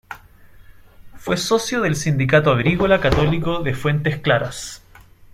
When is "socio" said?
1.37-1.81